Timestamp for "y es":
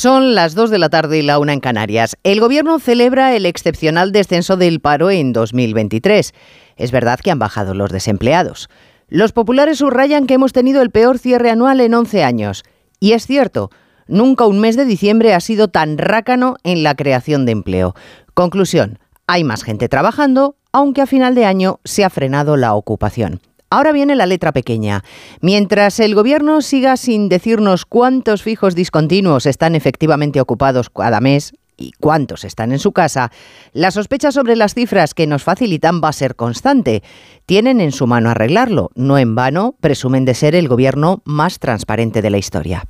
13.00-13.26